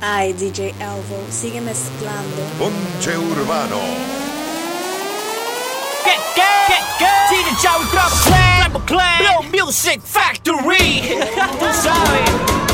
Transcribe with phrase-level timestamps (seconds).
[0.00, 2.42] Ay, DJ Elvo, sigue mezclando.
[2.58, 3.80] Ponche Urbano.
[6.04, 7.36] ¿Qué, qué, qué, qué?
[7.36, 11.00] DJ Chow Club Clan, Blue Music Factory.
[11.58, 12.65] Tú sabes.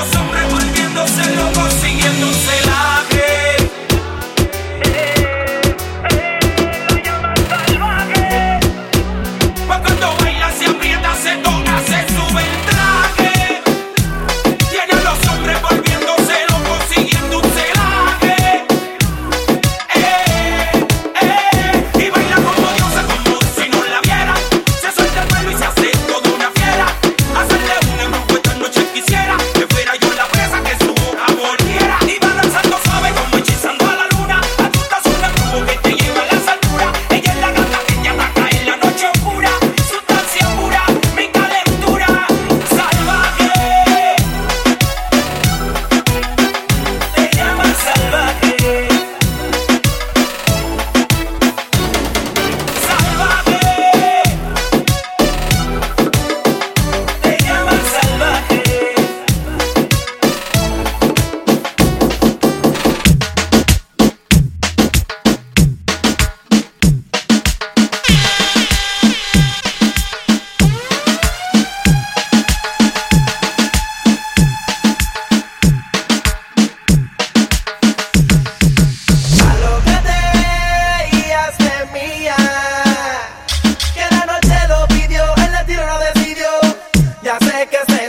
[0.00, 0.39] los hombres.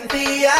[0.00, 0.59] sentía.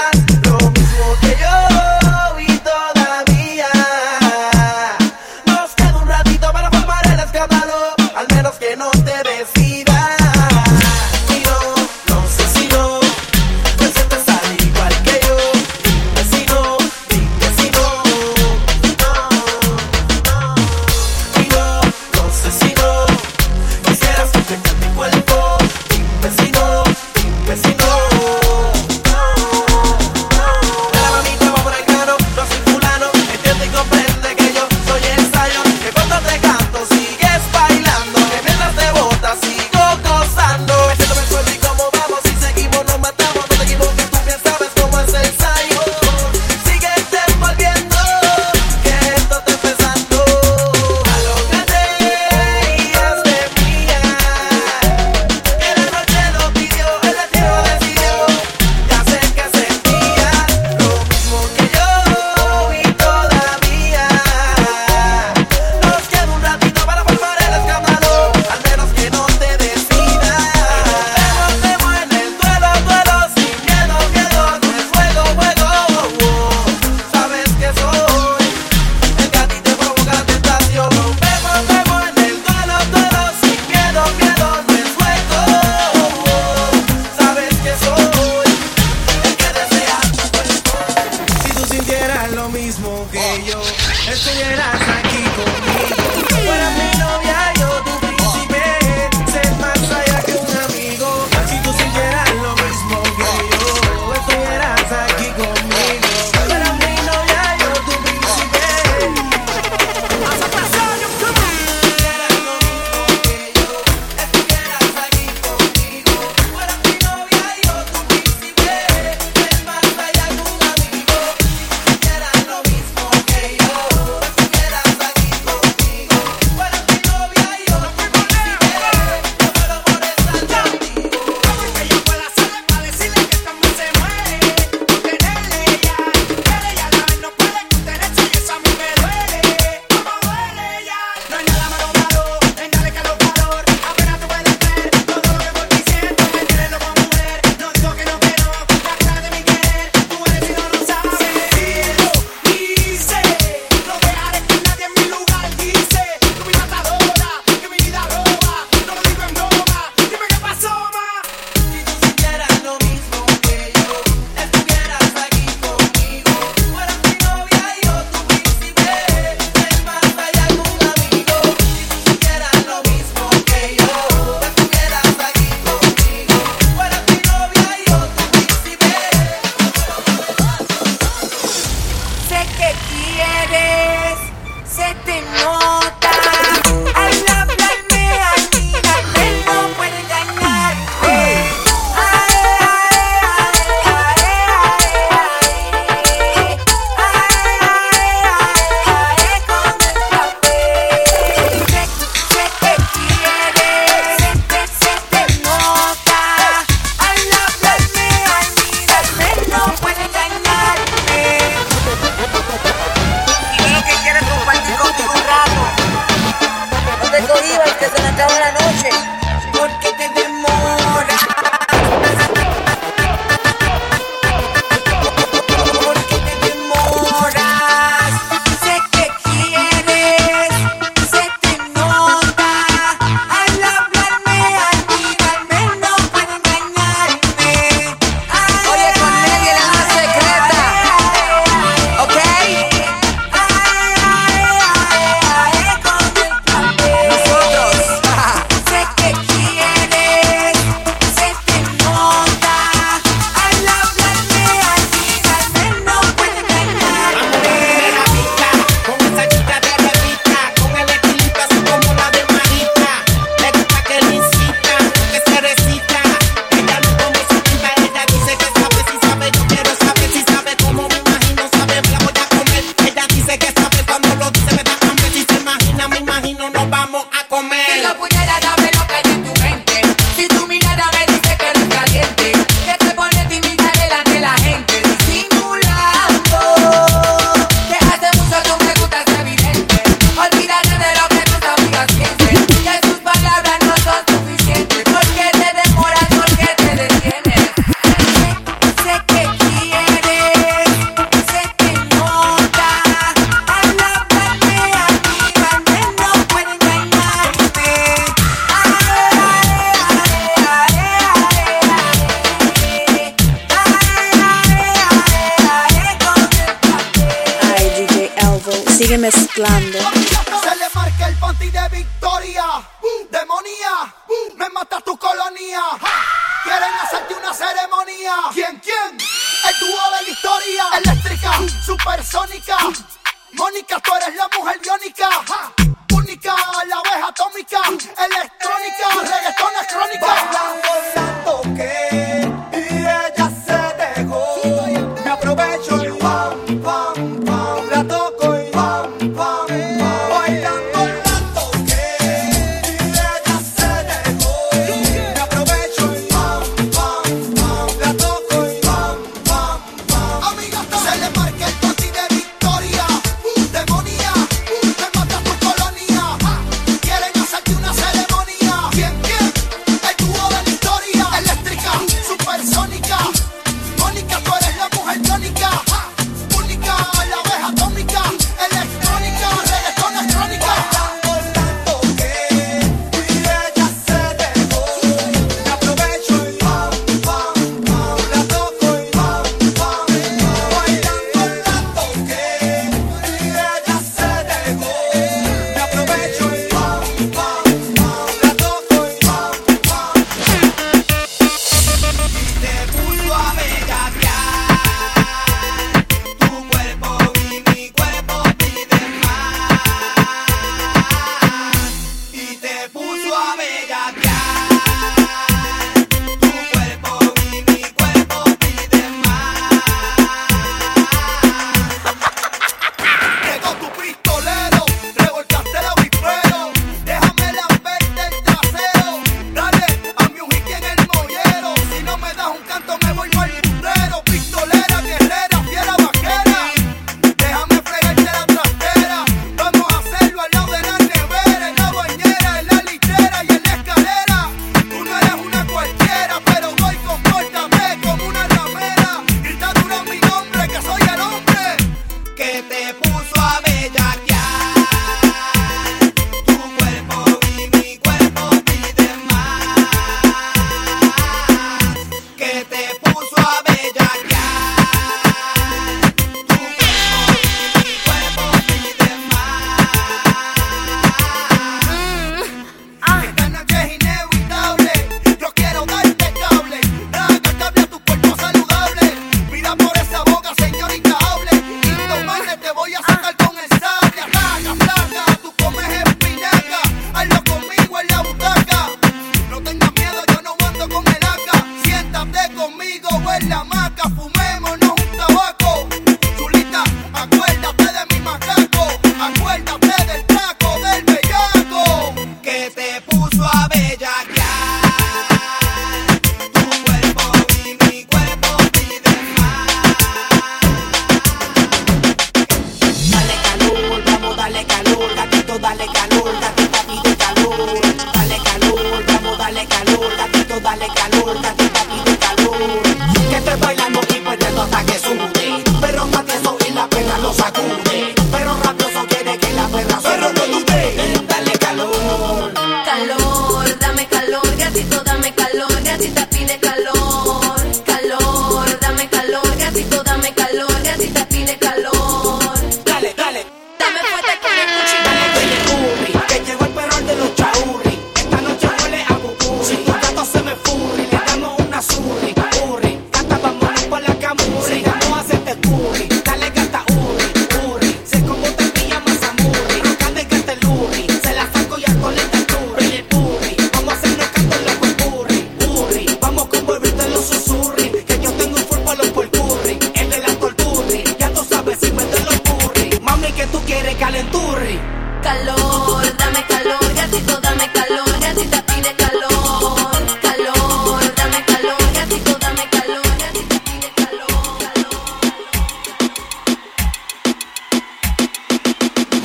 [573.30, 574.58] tú quieres calenturri.
[575.02, 579.80] Calor, dame calor, gatito, dame calor, te pide calor.
[580.02, 584.38] Calor, dame calor, gatito, dame calor, te pide calor.
[584.38, 584.70] calor.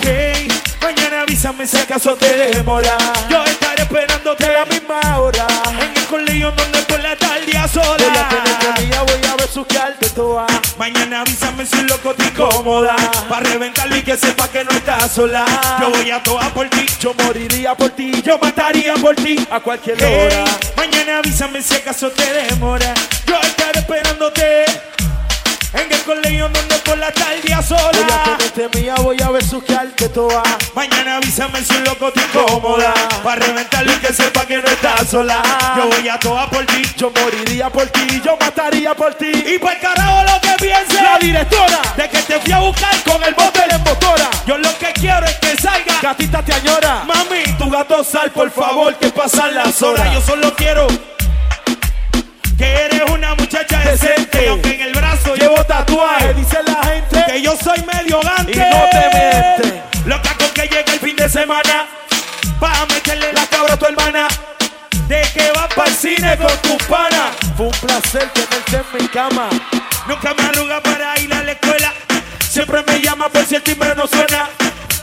[0.01, 0.47] Hey,
[0.81, 2.97] mañana avísame si acaso te demora.
[3.29, 5.47] Yo estaré esperándote a la misma hora.
[5.79, 7.97] En el colegio no donde por la tarde a sola.
[7.97, 10.45] Voy a tener que voy a besuquearte toda.
[10.77, 12.95] Mañana avísame si loco te incomoda.
[13.35, 15.45] Pa' reventarlo y que sepa que no estás sola.
[15.81, 19.59] Yo voy a toa por ti, yo moriría por ti, yo mataría por ti a
[19.59, 20.45] cualquier hora.
[20.77, 22.93] Mañana avísame si acaso te demora.
[23.27, 24.64] Yo estaré esperándote.
[26.15, 27.91] Colegio donde por la tarde a sola.
[27.91, 30.43] Voy a tenerte mía, voy a besuquearte toda.
[30.73, 32.93] Mañana avísame si un loco te incomoda.
[33.23, 35.41] Para reventarlo y que sepa que no estás sola.
[35.75, 36.83] Yo voy a toa por ti.
[36.95, 39.29] Yo moriría por ti, yo mataría por ti.
[39.29, 41.01] Y el carajo lo que piense.
[41.01, 44.29] La directora De que te fui a buscar con el bote de motora.
[44.47, 45.99] Yo lo que quiero es que salga.
[46.01, 47.03] Gatita te añora.
[47.05, 50.13] Mami, tu gato sal, por favor, que pasan las horas.
[50.13, 50.87] Yo solo quiero
[52.57, 54.15] que eres una muchacha decente.
[54.15, 54.45] Decente.
[54.45, 57.23] Y aunque en el brazo Llevo tatuaje, dice la gente.
[57.27, 58.51] que yo soy medio gante.
[58.51, 59.83] Y no te miente.
[60.05, 61.87] Loca con que llegue el fin de semana.
[62.59, 64.27] Pa' meterle la cabra a tu hermana.
[65.07, 67.35] De que vas para el cine con tus panas.
[67.57, 69.49] Fue un placer tenerte en mi cama.
[70.07, 71.93] Nunca me arruga para ir a la escuela.
[72.49, 74.49] Siempre me llama por si el timbre no suena.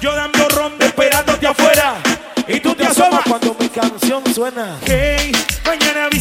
[0.01, 1.95] Yo dando ronda esperándote afuera.
[2.49, 4.77] Y tú te asomas cuando mi canción suena.
[4.85, 5.33] Hey,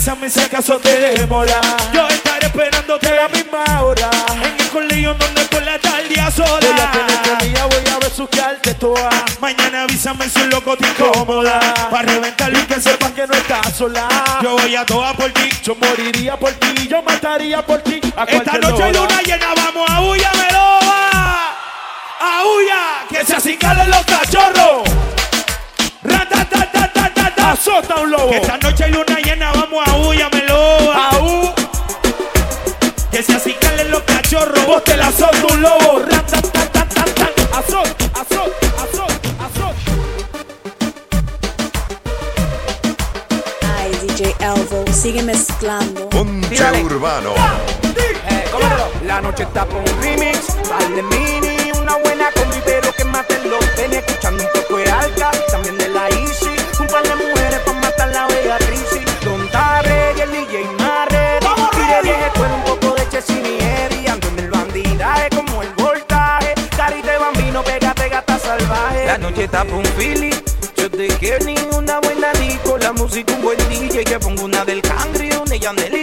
[0.02, 1.62] avísame si acaso te demora.
[1.94, 4.10] Yo estaré esperándote a la misma hora.
[4.34, 7.38] En el colegio donde por la tarde a Voy a sola.
[7.44, 9.10] mía, voy a besuquearte toda.
[9.40, 11.60] Mañana avísame si un loco te incomoda.
[11.92, 14.08] Para reventarlo y que sepas que no estás sola.
[14.42, 15.50] Yo voy a toa por ti.
[15.62, 18.02] Yo moriría por ti, yo mataría por ti.
[18.18, 19.02] A Esta noche hay hora.
[19.02, 21.58] luna llena, vamos a huya, me lo va.
[22.22, 24.91] A huya, que se acicalen los cachorros.
[27.62, 28.30] Azota un lobo.
[28.32, 30.56] Que esta noche hay luna llena, vamos a huya, me lo
[30.88, 31.10] va.
[31.12, 31.54] Aú,
[33.12, 34.66] Que se acicalen los cachorros.
[34.66, 36.00] vos te la azota un lobo.
[36.10, 37.30] Ratatatatata.
[37.56, 37.88] Azot,
[38.20, 38.52] azot,
[38.82, 39.76] azot, azot.
[43.78, 46.10] Ay, DJ Elvo, sigue mezclando.
[46.10, 47.34] Ponche Urbano.
[48.28, 48.46] Eh,
[49.06, 52.21] La noche está por un remix, sal de mini, una buena
[69.12, 70.30] la noche está un Philly,
[70.78, 74.64] yo te quiero ni una buena disco, la música un buen DJ, que pongo una
[74.64, 76.01] del Cangri, una de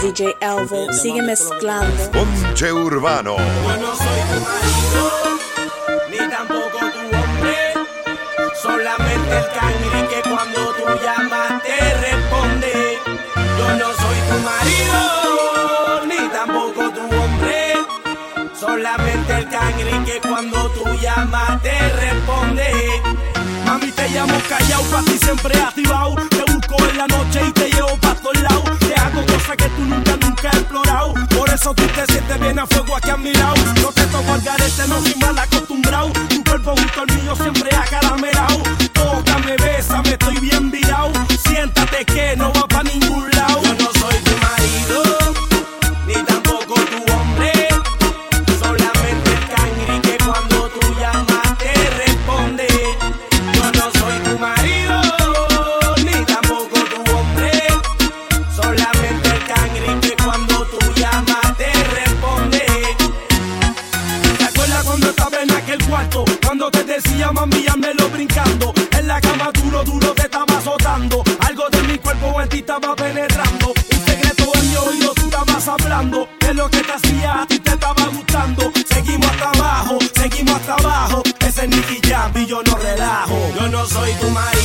[0.00, 2.10] DJ Elvo, sigue mezclando.
[2.12, 3.36] Ponche Urbano.
[3.36, 5.04] Yo no soy tu marido,
[6.10, 7.56] ni tampoco tu hombre.
[8.62, 12.98] Solamente el cangre que cuando tú llamas te responde.
[13.58, 17.74] Yo no soy tu marido, ni tampoco tu hombre.
[18.54, 23.02] Solamente el cangre que cuando tú llamas te responde.
[23.64, 26.14] Mami, te llamo callao, pa' ti siempre activado.
[26.30, 28.77] Te busco en la noche y te llevo pa' todos lados.
[29.56, 31.14] Que tú nunca, nunca has explorado.
[31.34, 33.56] Por eso tú te sientes bien a fuego aquí a mi lado.
[33.80, 35.37] No te toco al garete, no soy mal
[83.86, 84.57] Soy tu marido,